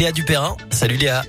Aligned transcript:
Léa 0.00 0.12
Dupérin. 0.12 0.56
Salut 0.70 0.96
Léa. 0.96 1.24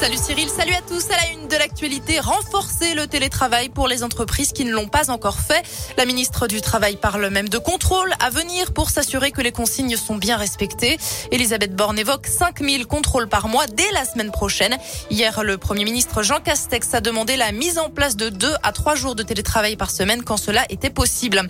Salut 0.00 0.16
Cyril, 0.16 0.48
salut 0.48 0.74
à 0.74 0.80
tous. 0.80 1.10
À 1.10 1.16
la 1.16 1.32
une 1.32 1.48
de 1.48 1.56
l'actualité, 1.56 2.20
renforcer 2.20 2.94
le 2.94 3.08
télétravail 3.08 3.68
pour 3.68 3.88
les 3.88 4.04
entreprises 4.04 4.52
qui 4.52 4.64
ne 4.64 4.70
l'ont 4.70 4.86
pas 4.86 5.10
encore 5.10 5.40
fait. 5.40 5.64
La 5.96 6.04
ministre 6.04 6.46
du 6.46 6.60
Travail 6.60 6.94
parle 6.94 7.28
même 7.30 7.48
de 7.48 7.58
contrôle 7.58 8.14
à 8.20 8.30
venir 8.30 8.72
pour 8.72 8.90
s'assurer 8.90 9.32
que 9.32 9.40
les 9.40 9.50
consignes 9.50 9.96
sont 9.96 10.14
bien 10.14 10.36
respectées. 10.36 10.98
Elisabeth 11.32 11.74
Borne 11.74 11.98
évoque 11.98 12.28
5000 12.28 12.86
contrôles 12.86 13.28
par 13.28 13.48
mois 13.48 13.66
dès 13.66 13.90
la 13.92 14.04
semaine 14.04 14.30
prochaine. 14.30 14.78
Hier, 15.10 15.42
le 15.42 15.58
Premier 15.58 15.84
ministre 15.84 16.22
Jean 16.22 16.38
Castex 16.38 16.94
a 16.94 17.00
demandé 17.00 17.36
la 17.36 17.50
mise 17.50 17.78
en 17.78 17.90
place 17.90 18.14
de 18.14 18.28
2 18.28 18.54
à 18.62 18.70
3 18.70 18.94
jours 18.94 19.16
de 19.16 19.24
télétravail 19.24 19.74
par 19.74 19.90
semaine 19.90 20.22
quand 20.22 20.36
cela 20.36 20.64
était 20.68 20.90
possible. 20.90 21.42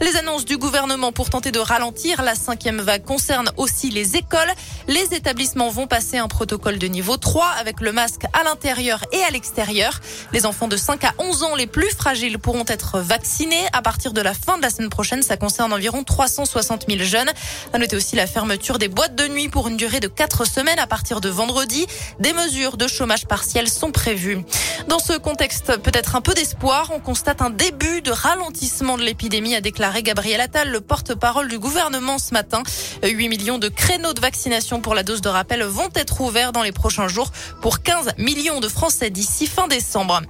Les 0.00 0.14
annonces 0.14 0.44
du 0.44 0.58
gouvernement 0.58 1.10
pour 1.10 1.28
tenter 1.28 1.50
de 1.50 1.58
ralentir 1.58 2.22
la 2.22 2.36
cinquième 2.36 2.80
vague 2.80 3.02
concernent 3.02 3.50
aussi 3.56 3.90
les 3.90 4.14
écoles. 4.14 4.52
Les 4.86 5.12
établissements 5.12 5.70
vont 5.70 5.88
passer 5.88 6.18
un 6.18 6.28
protocole 6.28 6.78
de 6.78 6.86
niveau 6.86 7.16
3 7.16 7.46
avec 7.58 7.80
le 7.80 7.95
masque 7.96 8.26
à 8.34 8.44
l'intérieur 8.44 9.02
et 9.10 9.22
à 9.22 9.30
l'extérieur. 9.30 10.00
Les 10.34 10.44
enfants 10.44 10.68
de 10.68 10.76
5 10.76 11.02
à 11.04 11.14
11 11.18 11.42
ans 11.44 11.54
les 11.56 11.66
plus 11.66 11.90
fragiles 11.96 12.38
pourront 12.38 12.66
être 12.68 13.00
vaccinés. 13.00 13.64
À 13.72 13.80
partir 13.80 14.12
de 14.12 14.20
la 14.20 14.34
fin 14.34 14.58
de 14.58 14.62
la 14.62 14.68
semaine 14.68 14.90
prochaine, 14.90 15.22
ça 15.22 15.38
concerne 15.38 15.72
environ 15.72 16.04
360 16.04 16.84
000 16.90 17.02
jeunes. 17.04 17.30
À 17.72 17.78
noter 17.78 17.96
aussi 17.96 18.14
la 18.14 18.26
fermeture 18.26 18.78
des 18.78 18.88
boîtes 18.88 19.14
de 19.14 19.26
nuit 19.28 19.48
pour 19.48 19.68
une 19.68 19.78
durée 19.78 20.00
de 20.00 20.08
4 20.08 20.44
semaines 20.44 20.78
à 20.78 20.86
partir 20.86 21.22
de 21.22 21.30
vendredi. 21.30 21.86
Des 22.20 22.34
mesures 22.34 22.76
de 22.76 22.86
chômage 22.86 23.24
partiel 23.24 23.66
sont 23.66 23.92
prévues. 23.92 24.44
Dans 24.88 24.98
ce 24.98 25.14
contexte, 25.14 25.78
peut-être 25.78 26.16
un 26.16 26.20
peu 26.20 26.34
d'espoir, 26.34 26.90
on 26.94 27.00
constate 27.00 27.40
un 27.40 27.48
début 27.50 28.02
de 28.02 28.10
ralentissement 28.10 28.98
de 28.98 29.02
l'épidémie, 29.04 29.54
a 29.54 29.62
déclaré 29.62 30.02
Gabriel 30.02 30.42
Attal, 30.42 30.68
le 30.68 30.82
porte-parole 30.82 31.48
du 31.48 31.58
gouvernement 31.58 32.18
ce 32.18 32.34
matin. 32.34 32.62
8 33.02 33.28
millions 33.30 33.58
de 33.58 33.68
créneaux 33.68 34.12
de 34.12 34.20
vaccination 34.20 34.82
pour 34.82 34.94
la 34.94 35.02
dose 35.02 35.22
de 35.22 35.30
rappel 35.30 35.62
vont 35.62 35.88
être 35.94 36.20
ouverts 36.20 36.52
dans 36.52 36.62
les 36.62 36.72
prochains 36.72 37.08
jours 37.08 37.30
pour 37.62 37.82
15 37.86 38.14
millions 38.18 38.58
de 38.58 38.66
Français 38.66 39.10
d'ici 39.10 39.46
fin 39.46 39.68
décembre. 39.68 40.20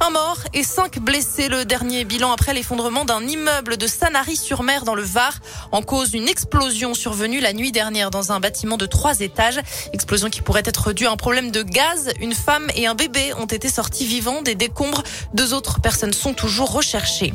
Un 0.00 0.10
mort 0.10 0.36
et 0.52 0.62
cinq 0.62 0.98
blessés. 0.98 1.48
Le 1.48 1.64
dernier 1.64 2.04
bilan 2.04 2.30
après 2.30 2.52
l'effondrement 2.52 3.06
d'un 3.06 3.26
immeuble 3.26 3.78
de 3.78 3.86
Sanary-sur-Mer 3.86 4.84
dans 4.84 4.94
le 4.94 5.02
Var. 5.02 5.32
En 5.72 5.80
cause, 5.80 6.12
une 6.12 6.28
explosion 6.28 6.92
survenue 6.92 7.40
la 7.40 7.54
nuit 7.54 7.72
dernière 7.72 8.10
dans 8.10 8.32
un 8.32 8.40
bâtiment 8.40 8.76
de 8.76 8.84
trois 8.84 9.20
étages. 9.20 9.60
Explosion 9.94 10.28
qui 10.28 10.42
pourrait 10.42 10.62
être 10.66 10.92
due 10.92 11.06
à 11.06 11.10
un 11.10 11.16
problème 11.16 11.50
de 11.50 11.62
gaz. 11.62 12.12
Une 12.20 12.34
femme 12.34 12.66
et 12.74 12.86
un 12.86 12.94
bébé 12.94 13.32
ont 13.38 13.46
été 13.46 13.70
sortis 13.70 14.04
vivants 14.04 14.42
des 14.42 14.54
décombres. 14.54 15.02
Deux 15.32 15.54
autres 15.54 15.80
personnes 15.80 16.12
sont 16.12 16.34
toujours 16.34 16.70
recherchées. 16.70 17.32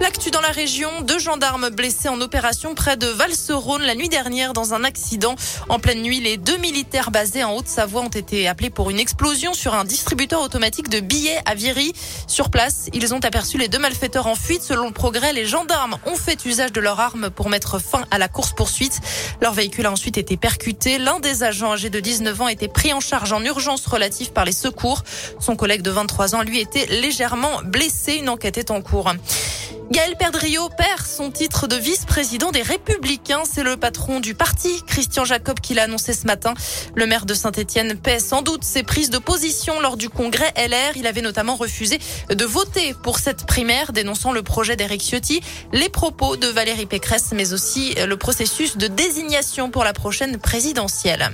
L'actu 0.00 0.30
dans 0.30 0.40
la 0.40 0.48
région, 0.48 1.02
deux 1.02 1.18
gendarmes 1.18 1.68
blessés 1.68 2.08
en 2.08 2.22
opération 2.22 2.74
près 2.74 2.96
de 2.96 3.06
Valserone 3.06 3.82
la 3.82 3.94
nuit 3.94 4.08
dernière 4.08 4.54
dans 4.54 4.72
un 4.72 4.82
accident. 4.82 5.34
En 5.68 5.78
pleine 5.78 6.00
nuit, 6.00 6.20
les 6.20 6.38
deux 6.38 6.56
militaires 6.56 7.10
basés 7.10 7.44
en 7.44 7.54
Haute-Savoie 7.54 8.00
ont 8.00 8.08
été 8.08 8.48
appelés 8.48 8.70
pour 8.70 8.88
une 8.88 8.98
explosion 8.98 9.52
sur 9.52 9.74
un 9.74 9.84
distributeur 9.84 10.40
automatique 10.40 10.88
de 10.88 11.00
billets 11.00 11.38
à 11.44 11.54
Viry. 11.54 11.92
Sur 12.26 12.48
place, 12.48 12.88
ils 12.94 13.12
ont 13.12 13.18
aperçu 13.18 13.58
les 13.58 13.68
deux 13.68 13.78
malfaiteurs 13.78 14.26
en 14.26 14.34
fuite. 14.34 14.62
Selon 14.62 14.86
le 14.86 14.92
progrès, 14.92 15.34
les 15.34 15.44
gendarmes 15.44 15.98
ont 16.06 16.16
fait 16.16 16.46
usage 16.46 16.72
de 16.72 16.80
leurs 16.80 16.98
armes 16.98 17.28
pour 17.28 17.50
mettre 17.50 17.78
fin 17.78 18.06
à 18.10 18.16
la 18.16 18.28
course-poursuite. 18.28 19.00
Leur 19.42 19.52
véhicule 19.52 19.84
a 19.84 19.92
ensuite 19.92 20.16
été 20.16 20.38
percuté. 20.38 20.96
L'un 20.96 21.20
des 21.20 21.42
agents 21.42 21.72
âgés 21.72 21.90
de 21.90 22.00
19 22.00 22.40
ans 22.40 22.46
a 22.46 22.52
été 22.52 22.68
pris 22.68 22.94
en 22.94 23.00
charge 23.00 23.34
en 23.34 23.44
urgence 23.44 23.84
relative 23.86 24.32
par 24.32 24.46
les 24.46 24.52
secours. 24.52 25.04
Son 25.40 25.56
collègue 25.56 25.82
de 25.82 25.90
23 25.90 26.36
ans, 26.36 26.42
lui, 26.42 26.58
était 26.58 26.86
légèrement 26.86 27.60
blessé. 27.64 28.14
Une 28.14 28.30
enquête 28.30 28.56
est 28.56 28.70
en 28.70 28.80
cours. 28.80 29.12
Gaël 29.90 30.14
Perdriau 30.16 30.68
perd 30.68 31.04
son 31.04 31.32
titre 31.32 31.66
de 31.66 31.74
vice-président 31.74 32.52
des 32.52 32.62
Républicains. 32.62 33.42
C'est 33.44 33.64
le 33.64 33.76
patron 33.76 34.20
du 34.20 34.36
parti, 34.36 34.68
Christian 34.86 35.24
Jacob, 35.24 35.58
qui 35.58 35.74
l'a 35.74 35.82
annoncé 35.82 36.12
ce 36.12 36.28
matin. 36.28 36.54
Le 36.94 37.06
maire 37.06 37.26
de 37.26 37.34
Saint-Etienne 37.34 37.98
paie 37.98 38.20
sans 38.20 38.42
doute 38.42 38.62
ses 38.62 38.84
prises 38.84 39.10
de 39.10 39.18
position 39.18 39.80
lors 39.80 39.96
du 39.96 40.08
congrès 40.08 40.52
LR. 40.56 40.96
Il 40.96 41.08
avait 41.08 41.22
notamment 41.22 41.56
refusé 41.56 41.98
de 42.28 42.44
voter 42.44 42.94
pour 43.02 43.18
cette 43.18 43.46
primaire, 43.46 43.92
dénonçant 43.92 44.30
le 44.30 44.44
projet 44.44 44.76
d'Éric 44.76 45.02
Ciotti, 45.02 45.40
les 45.72 45.88
propos 45.88 46.36
de 46.36 46.46
Valérie 46.46 46.86
Pécresse, 46.86 47.32
mais 47.32 47.52
aussi 47.52 47.94
le 47.94 48.16
processus 48.16 48.76
de 48.76 48.86
désignation 48.86 49.70
pour 49.72 49.82
la 49.82 49.92
prochaine 49.92 50.38
présidentielle. 50.38 51.30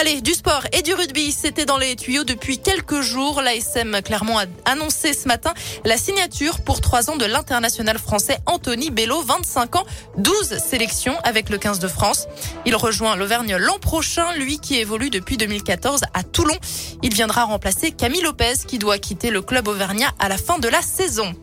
Allez, 0.00 0.22
du 0.22 0.32
sport 0.32 0.62
et 0.72 0.80
du 0.80 0.94
rugby, 0.94 1.30
c'était 1.30 1.66
dans 1.66 1.76
les 1.76 1.94
tuyaux 1.94 2.24
depuis 2.24 2.56
quelques 2.56 3.02
jours. 3.02 3.42
L'ASM 3.42 4.00
Clermont 4.00 4.38
a 4.38 4.46
annoncé 4.64 5.12
ce 5.12 5.28
matin 5.28 5.52
la 5.84 5.98
signature 5.98 6.62
pour 6.62 6.80
trois 6.80 7.10
ans 7.10 7.16
de 7.16 7.26
l'international 7.26 7.98
français 7.98 8.38
Anthony 8.46 8.88
Bello, 8.88 9.20
25 9.20 9.76
ans, 9.76 9.84
12 10.16 10.56
sélections 10.56 11.18
avec 11.22 11.50
le 11.50 11.58
15 11.58 11.80
de 11.80 11.88
France. 11.88 12.28
Il 12.64 12.76
rejoint 12.76 13.14
l'Auvergne 13.14 13.56
l'an 13.56 13.78
prochain, 13.78 14.32
lui 14.36 14.58
qui 14.58 14.78
évolue 14.78 15.10
depuis 15.10 15.36
2014 15.36 16.00
à 16.14 16.22
Toulon. 16.22 16.56
Il 17.02 17.12
viendra 17.12 17.44
remplacer 17.44 17.90
Camille 17.90 18.22
Lopez 18.22 18.54
qui 18.66 18.78
doit 18.78 18.96
quitter 18.96 19.28
le 19.28 19.42
club 19.42 19.68
auvergnat 19.68 20.12
à 20.18 20.30
la 20.30 20.38
fin 20.38 20.58
de 20.58 20.68
la 20.68 20.80
saison. 20.80 21.34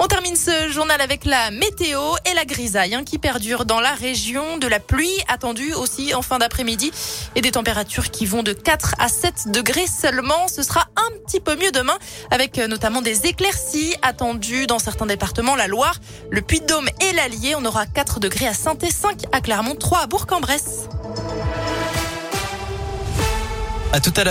On 0.00 0.06
termine 0.06 0.36
ce 0.36 0.70
journal 0.70 1.00
avec 1.00 1.24
la 1.24 1.50
météo 1.50 2.00
et 2.30 2.34
la 2.34 2.44
grisaille 2.44 2.94
hein, 2.94 3.02
qui 3.02 3.18
perdure 3.18 3.64
dans 3.64 3.80
la 3.80 3.94
région, 3.94 4.56
de 4.56 4.68
la 4.68 4.78
pluie 4.78 5.18
attendue 5.26 5.74
aussi 5.74 6.14
en 6.14 6.22
fin 6.22 6.38
d'après-midi 6.38 6.92
et 7.34 7.40
des 7.40 7.50
températures 7.50 8.12
qui 8.12 8.24
vont 8.24 8.44
de 8.44 8.52
4 8.52 8.94
à 9.00 9.08
7 9.08 9.50
degrés 9.50 9.88
seulement. 9.88 10.46
Ce 10.46 10.62
sera 10.62 10.86
un 10.94 11.10
petit 11.26 11.40
peu 11.40 11.56
mieux 11.56 11.72
demain 11.72 11.98
avec 12.30 12.58
notamment 12.58 13.02
des 13.02 13.26
éclaircies 13.26 13.96
attendues 14.02 14.68
dans 14.68 14.78
certains 14.78 15.06
départements, 15.06 15.56
la 15.56 15.66
Loire, 15.66 15.96
le 16.30 16.42
Puy-de-Dôme 16.42 16.88
et 17.00 17.12
l'Allier. 17.14 17.56
On 17.56 17.64
aura 17.64 17.86
4 17.86 18.20
degrés 18.20 18.46
à 18.46 18.54
saint 18.54 18.76
5 18.78 19.24
à 19.32 19.40
Clermont, 19.40 19.74
3 19.74 20.02
à 20.02 20.06
Bourg-en-Bresse. 20.06 20.88
À 23.92 24.00
tout 24.00 24.12
à 24.16 24.22
l'heure. 24.22 24.26